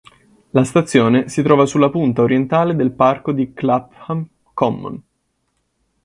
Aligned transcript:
La 0.49 0.63
stazione 0.63 1.29
si 1.29 1.43
trova 1.43 1.67
sulla 1.67 1.91
punta 1.91 2.23
orientale 2.23 2.75
del 2.75 2.89
parco 2.91 3.31
di 3.31 3.53
Clapham 3.53 4.27
Common. 4.51 4.99